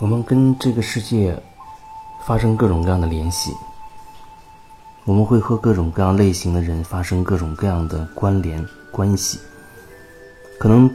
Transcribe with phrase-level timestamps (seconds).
[0.00, 1.38] 我们跟这个世界
[2.26, 3.52] 发生各种各样的联系，
[5.04, 9.38] 我们会和各种各样类型的人发生各种各样的关联关系。
[10.58, 10.90] 可能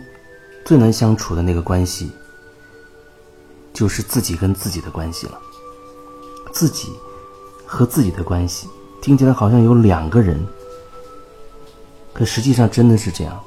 [0.66, 2.12] 最难相处的那个关系，
[3.74, 5.40] 就是自己跟自己的关系了。
[6.52, 6.92] 自己
[7.64, 8.68] 和自己的关系，
[9.04, 10.44] 听起来好像有两个人，
[12.12, 13.40] 可实际上真的是这样。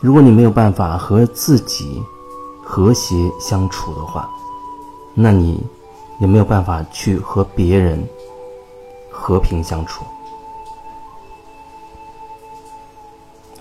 [0.00, 2.02] 如果你没有办法和自己
[2.68, 4.28] 和谐相处的话，
[5.14, 5.64] 那你
[6.18, 8.04] 也没有办法去和别人
[9.08, 10.04] 和平相处。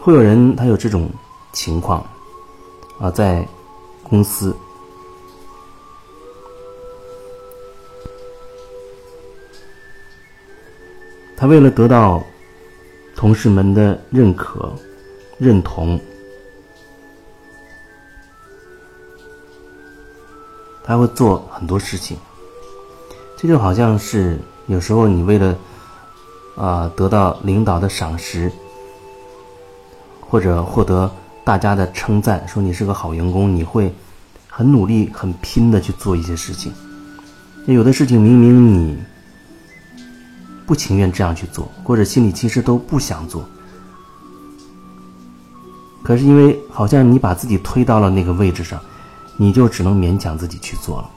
[0.01, 1.07] 会有人他有这种
[1.53, 2.03] 情况
[2.99, 3.47] 啊，在
[4.03, 4.55] 公司，
[11.37, 12.23] 他为了得到
[13.15, 14.73] 同事们的认可、
[15.37, 15.99] 认同。
[20.87, 22.15] 他会做很多事情，
[23.35, 25.55] 这就好像是有时候你为了
[26.55, 28.51] 啊得到领导的赏识，
[30.21, 31.09] 或者获得
[31.43, 33.91] 大家的称赞，说你是个好员工，你会
[34.47, 36.71] 很努力、很拼的去做一些事情。
[37.65, 38.95] 有的事情明明你
[40.67, 43.43] 不情愿这样去做，或者心里其实都不想做，
[46.03, 48.79] 可是因为好像你把自己推到了那个位置上。
[49.37, 51.11] 你就只能勉强自己去做了。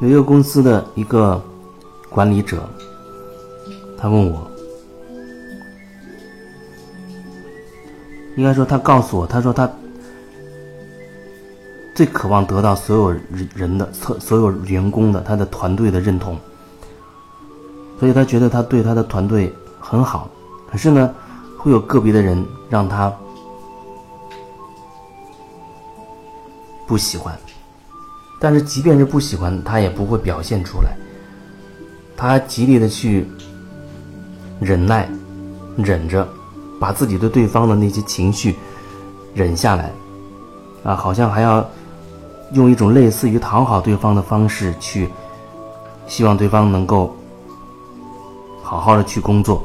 [0.00, 1.40] 有一个公司的一个
[2.08, 2.66] 管理者，
[3.98, 4.50] 他问我，
[8.34, 9.70] 应该说他告诉我，他说他。
[11.92, 13.14] 最渴望得到所有
[13.54, 16.38] 人的、所所有员工的、他的团队的认同，
[17.98, 20.30] 所以他觉得他对他的团队很好。
[20.70, 21.12] 可是呢，
[21.58, 23.12] 会有个别的人让他
[26.86, 27.36] 不喜欢，
[28.40, 30.96] 但是即便是不喜欢，他也不会表现出来，
[32.16, 33.26] 他极力的去
[34.60, 35.10] 忍耐、
[35.76, 36.26] 忍着，
[36.78, 38.54] 把自己对对方的那些情绪
[39.34, 39.92] 忍下来，
[40.84, 41.68] 啊，好像还要。
[42.52, 45.08] 用一种类似于讨好对方的方式去，
[46.06, 47.14] 希望对方能够
[48.62, 49.62] 好好的去工作，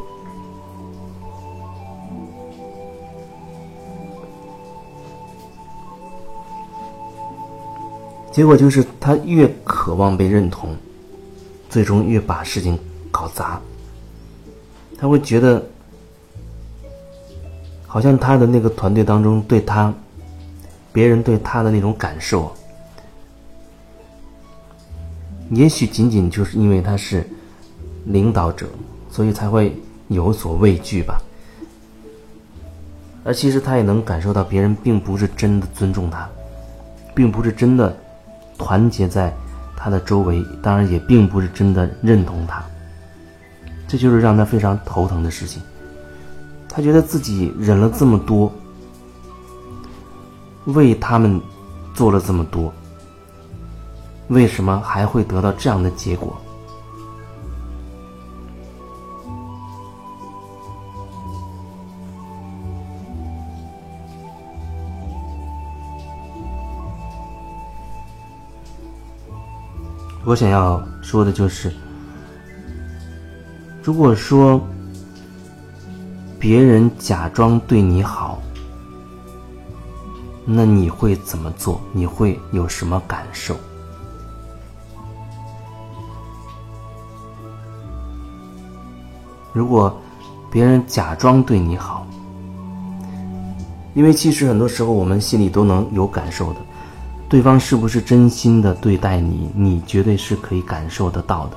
[8.32, 10.76] 结果就是他越渴望被认同，
[11.70, 12.78] 最终越把事情
[13.10, 13.60] 搞砸。
[14.98, 15.64] 他会觉得，
[17.88, 19.94] 好像他的那个团队当中对他，
[20.94, 22.54] 别人对他的那种感受。
[25.52, 27.28] 也许仅仅就是因为他是
[28.06, 28.68] 领导者，
[29.10, 29.76] 所以才会
[30.08, 31.22] 有所畏惧吧。
[33.24, 36.30] 而其实他也能感受到别人并不是真的尊重他，
[37.16, 37.96] 并不是真的
[38.58, 39.34] 团结在
[39.76, 42.64] 他的周围，当然也并不是真的认同他。
[43.88, 45.62] 这就是让他非常头疼的事情。
[46.68, 48.52] 他觉得自己忍了这么多，
[50.66, 51.40] 为他们
[51.94, 52.74] 做了这么多。
[54.30, 56.36] 为什么还会得到这样的结果？
[70.28, 71.72] 我想要说的就是，
[73.84, 74.60] 如果说
[76.40, 78.42] 别人假装对你好，
[80.44, 81.80] 那你会怎么做？
[81.94, 83.56] 你会有什么感受？
[89.56, 89.98] 如果
[90.52, 92.06] 别人假装对你好，
[93.94, 96.60] 因为其实很多时候我们心里都能有感受的，
[97.30, 101.56] 对方是不是真心的对待你，你绝对是可以感受得到的。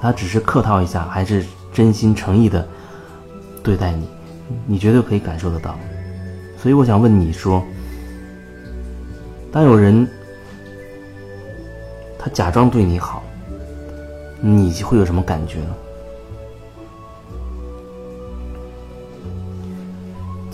[0.00, 2.66] 他只是客套一下，还是真心诚意的
[3.62, 4.08] 对待你，
[4.66, 5.76] 你绝对可以感受得到。
[6.60, 7.62] 所以我想问你说，
[9.52, 10.08] 当有人
[12.18, 13.22] 他假装对你好，
[14.40, 15.68] 你会有什么感觉呢？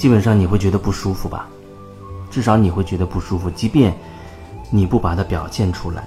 [0.05, 1.49] 基本上你会觉得不舒服吧，
[2.31, 3.51] 至少你会觉得不舒服。
[3.51, 3.99] 即便
[4.71, 6.07] 你不把它表现出来，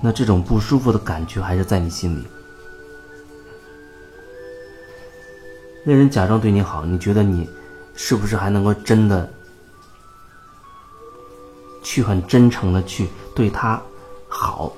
[0.00, 2.24] 那这种不舒服的感觉还是在你心里。
[5.84, 7.50] 那人假装对你好，你觉得你
[7.96, 9.28] 是不是还能够真的
[11.82, 13.82] 去很真诚的去对他
[14.28, 14.72] 好。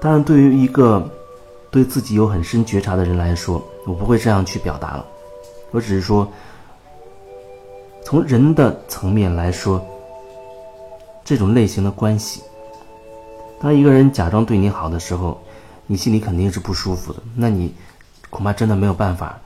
[0.00, 1.08] 当然，对于一个
[1.70, 5.04] 对自己有很深觉察的人来说，我不会这样去表达了。
[5.70, 6.30] 我只是说，
[8.04, 9.84] 从人的层面来说，
[11.24, 12.42] 这种类型的关系，
[13.60, 15.40] 当一个人假装对你好的时候，
[15.86, 17.22] 你心里肯定是不舒服的。
[17.34, 17.74] 那你
[18.30, 19.38] 恐怕真的没有办法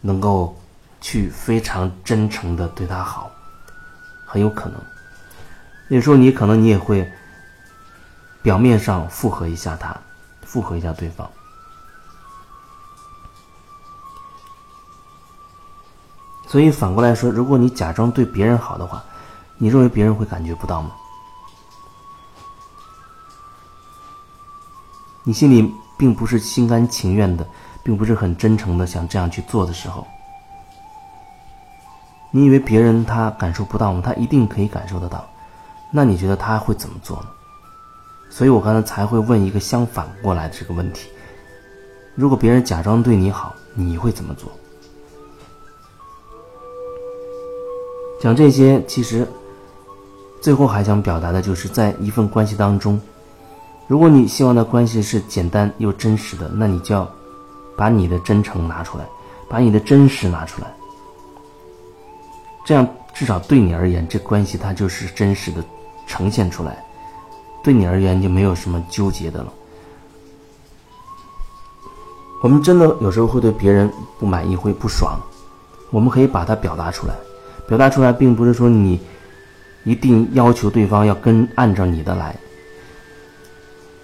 [0.00, 0.56] 能够
[1.00, 3.30] 去非常真诚的对他好，
[4.26, 4.80] 很有可能。
[5.88, 7.10] 那时候你可能你也会。
[8.42, 9.96] 表面上附和一下他，
[10.52, 11.26] 附和一下对方。
[16.46, 19.02] 所以反过来说，如果你假装对别人好的话，
[19.56, 20.90] 你认为别人会感觉不到吗？
[25.24, 27.46] 你心里并不是心甘情愿的，
[27.82, 30.06] 并不是很真诚的想这样去做的时候，
[32.30, 34.02] 你以为别人他感受不到吗？
[34.04, 35.24] 他一定可以感受得到。
[35.90, 37.28] 那你觉得他会怎么做呢？
[38.32, 41.10] 所以我刚才才会问一个相反过来的这个问题：
[42.14, 44.50] 如果别人假装对你好，你会怎么做？
[48.18, 49.28] 讲这些，其实
[50.40, 52.98] 最后还想表达的就是，在一份关系当中，
[53.86, 57.06] 如果你希望的关系是简单又真实的，那你就要
[57.76, 59.04] 把你的真诚拿出来，
[59.46, 60.74] 把你的真实拿出来，
[62.64, 65.62] 这样至少对你而言，这关系它就是真实的
[66.06, 66.82] 呈现出来。
[67.62, 69.52] 对你而言就没有什么纠结的了。
[72.42, 73.88] 我们真的有时候会对别人
[74.18, 75.16] 不满意，会不爽，
[75.90, 77.14] 我们可以把它表达出来。
[77.68, 79.00] 表达出来，并不是说你
[79.84, 82.36] 一定要求对方要跟按照你的来，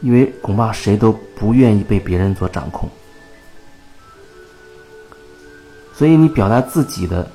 [0.02, 2.88] 因为恐怕谁都不愿意被别人所掌控。
[5.92, 7.28] 所以你表达自己的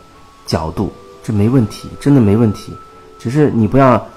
[0.46, 0.90] 角度，
[1.22, 2.74] 这没问题，真的没问题。
[3.20, 4.08] 只是你不要。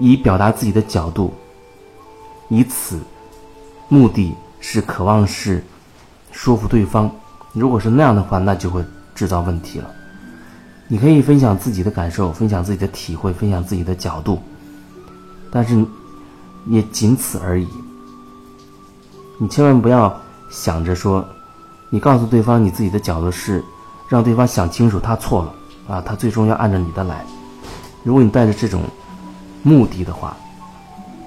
[0.00, 1.34] 以表达自己的角度，
[2.48, 2.98] 以此
[3.88, 5.62] 目的是渴望是
[6.32, 7.10] 说服对方。
[7.52, 8.82] 如果是那样的话，那就会
[9.14, 9.90] 制造问题了。
[10.88, 14.40] 你可以分享自己的感受，分享自己的体会，分享自己的角度，
[15.50, 15.84] 但是
[16.66, 17.68] 也仅此而已。
[19.38, 20.18] 你千万不要
[20.50, 21.22] 想着说，
[21.90, 23.62] 你告诉对方你自己的角度是
[24.08, 27.22] 让对方想清楚他错了啊，他最终要按照你的来。
[28.02, 28.82] 如果你带着这种。
[29.62, 30.36] 目的的话，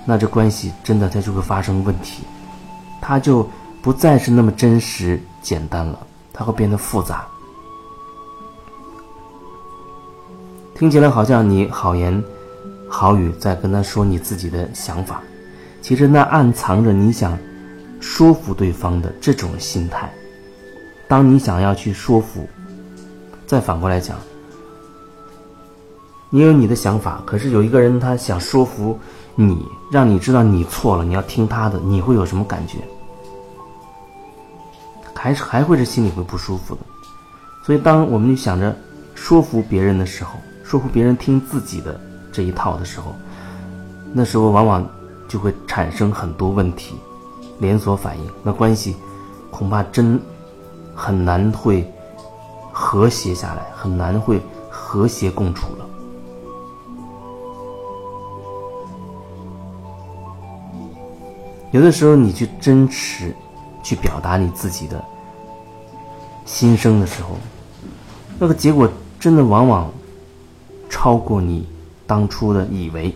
[0.05, 2.23] 那这关系真的它就会发生问题，
[3.01, 3.47] 它就
[3.81, 5.99] 不再是那么真实简单了，
[6.31, 7.25] 它会变得复杂。
[10.75, 12.21] 听起来好像你好言
[12.89, 15.21] 好语在跟他说你自己的想法，
[15.81, 17.37] 其实那暗藏着你想
[17.99, 20.11] 说服对方的这种心态。
[21.07, 22.47] 当你想要去说服，
[23.45, 24.17] 再反过来讲。
[26.35, 28.99] 你有你的想法，可是有一个人他想说服
[29.35, 32.79] 你，让你知道你错了，你要听他的，你会有什么感觉？
[35.13, 36.81] 还是还会是心里会不舒服的。
[37.63, 38.75] 所以，当我们就想着
[39.13, 40.31] 说服别人的时候，
[40.63, 43.13] 说服别人听自己的这一套的时候，
[44.11, 44.83] 那时候往往
[45.27, 46.95] 就会产生很多问题，
[47.59, 48.95] 连锁反应，那关系
[49.51, 50.19] 恐怕真
[50.95, 51.87] 很难会
[52.71, 55.82] 和谐下来，很难会和谐共处了。
[61.73, 63.35] 有的时候，你去真实
[63.81, 65.03] 去表达你自己的
[66.45, 67.29] 心声的时候，
[68.37, 68.87] 那个结果
[69.19, 69.91] 真的往往
[70.87, 71.67] 超过你
[72.05, 73.13] 当初的以为。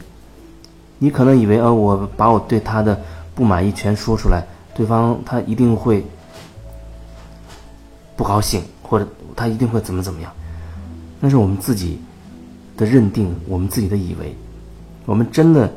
[0.98, 3.00] 你可能以为，呃，我把我对他的
[3.36, 6.04] 不满意全说出来，对方他一定会
[8.16, 10.34] 不高兴，或者他一定会怎么怎么样。
[11.20, 12.02] 那是我们自己
[12.76, 14.36] 的认定，我们自己的以为。
[15.06, 15.72] 我们真的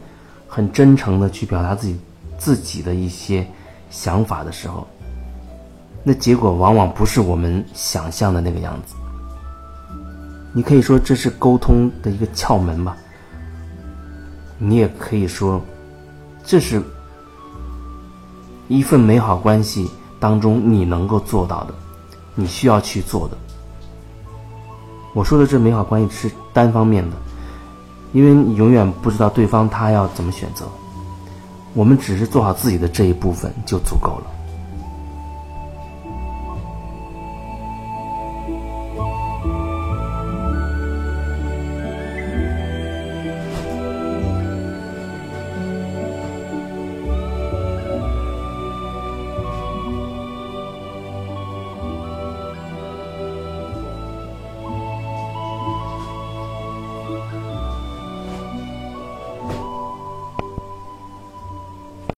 [0.49, 2.01] 很真诚的去表达自己。
[2.41, 3.47] 自己的一些
[3.91, 4.87] 想法的时候，
[6.03, 8.95] 那结果往往不是我们想象的那个样子。
[10.53, 12.97] 你可以说这是沟通的一个窍门吧，
[14.59, 15.61] 你也可以说
[16.43, 16.83] 这是
[18.67, 21.75] 一份美好关系当中你能够做到的，
[22.35, 23.37] 你需要去做的。
[25.15, 27.17] 我说的这美好关系是单方面的，
[28.13, 30.65] 因为你永远不知道对方他要怎么选择。
[31.75, 34.40] 我们只是做好自己的这一部分就足够了。